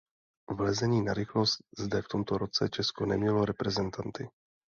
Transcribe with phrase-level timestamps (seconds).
[0.55, 4.29] V lezení na rychlost zde v tomto roce Česko nemělo reprezentanty.